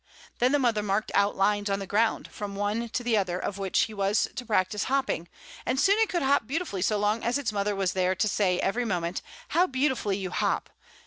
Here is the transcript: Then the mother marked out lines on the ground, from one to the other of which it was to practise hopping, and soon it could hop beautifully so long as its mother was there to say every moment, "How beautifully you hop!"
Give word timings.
Then 0.39 0.51
the 0.51 0.57
mother 0.57 0.81
marked 0.81 1.11
out 1.13 1.35
lines 1.35 1.69
on 1.69 1.77
the 1.77 1.85
ground, 1.85 2.27
from 2.31 2.55
one 2.55 2.89
to 2.89 3.03
the 3.03 3.15
other 3.15 3.37
of 3.37 3.59
which 3.59 3.87
it 3.87 3.93
was 3.93 4.27
to 4.35 4.43
practise 4.43 4.85
hopping, 4.85 5.27
and 5.63 5.79
soon 5.79 5.99
it 5.99 6.09
could 6.09 6.23
hop 6.23 6.47
beautifully 6.47 6.81
so 6.81 6.97
long 6.97 7.23
as 7.23 7.37
its 7.37 7.51
mother 7.53 7.75
was 7.75 7.93
there 7.93 8.15
to 8.15 8.27
say 8.27 8.57
every 8.61 8.83
moment, 8.83 9.21
"How 9.49 9.67
beautifully 9.67 10.17
you 10.17 10.31
hop!" 10.31 10.71